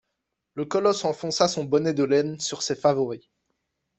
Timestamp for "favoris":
2.75-3.21